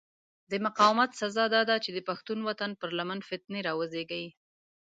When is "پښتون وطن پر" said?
2.09-2.89